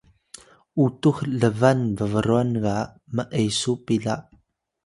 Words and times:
utux 0.83 1.17
lban 1.39 1.79
bbrwan 1.97 2.51
ga 2.63 2.75
m’esu 3.15 3.71
pila 3.85 4.15